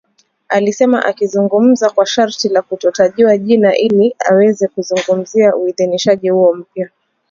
[0.49, 6.89] alisema akizungumza kwa sharti la kutotajwa jina ili aweze kuzungumzia uidhinishaji huo mpya